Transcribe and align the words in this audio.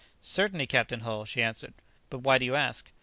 "Certainly, 0.19 0.65
Captain 0.65 1.01
Hull," 1.01 1.25
she 1.25 1.43
answered; 1.43 1.75
"but 2.09 2.23
why 2.23 2.39
do 2.39 2.45
you 2.45 2.55
ask?" 2.55 2.91